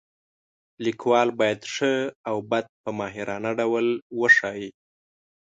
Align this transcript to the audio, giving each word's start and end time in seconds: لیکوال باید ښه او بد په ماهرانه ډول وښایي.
لیکوال 0.85 1.29
باید 1.39 1.59
ښه 1.73 1.93
او 2.29 2.37
بد 2.51 2.65
په 2.83 2.89
ماهرانه 2.99 3.51
ډول 3.59 3.85
وښایي. 4.19 4.69